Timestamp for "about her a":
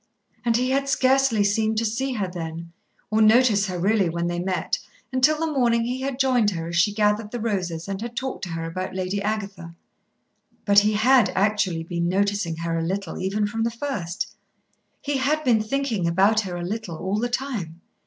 16.07-16.63